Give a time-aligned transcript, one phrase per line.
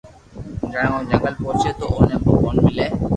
[0.71, 2.87] جڻي او جنگل پوچي تو اوني ڀگوان ملي